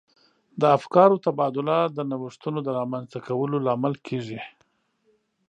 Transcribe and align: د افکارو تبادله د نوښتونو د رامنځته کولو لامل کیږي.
د 0.59 0.61
افکارو 0.77 1.21
تبادله 1.25 1.79
د 1.97 1.99
نوښتونو 2.09 2.59
د 2.63 2.69
رامنځته 2.79 3.17
کولو 3.27 3.57
لامل 3.67 3.95
کیږي. 4.07 4.39